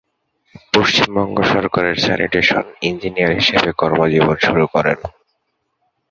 পশ্চিমবঙ্গ 0.73 1.37
সরকারের 1.53 1.97
sanitation 1.97 2.63
engineer 2.81 3.37
হিসাবে 3.39 3.69
কর্মজীবন 3.73 4.37
শুরু 4.39 4.65
করেন। 4.67 4.99